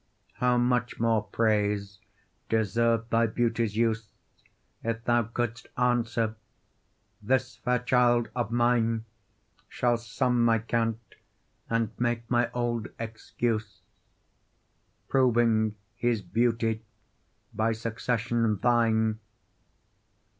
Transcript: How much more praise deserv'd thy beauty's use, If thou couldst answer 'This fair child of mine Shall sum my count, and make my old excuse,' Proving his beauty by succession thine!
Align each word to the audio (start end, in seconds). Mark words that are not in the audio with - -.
How 0.33 0.57
much 0.57 0.99
more 0.99 1.21
praise 1.21 1.99
deserv'd 2.49 3.11
thy 3.11 3.27
beauty's 3.27 3.77
use, 3.77 4.07
If 4.83 5.03
thou 5.03 5.21
couldst 5.25 5.67
answer 5.77 6.33
'This 7.21 7.57
fair 7.57 7.77
child 7.77 8.31
of 8.35 8.49
mine 8.49 9.05
Shall 9.69 9.97
sum 9.97 10.43
my 10.43 10.57
count, 10.57 10.99
and 11.69 11.91
make 11.99 12.27
my 12.31 12.49
old 12.51 12.87
excuse,' 12.97 13.83
Proving 15.07 15.75
his 15.95 16.23
beauty 16.23 16.81
by 17.53 17.71
succession 17.71 18.57
thine! 18.57 19.19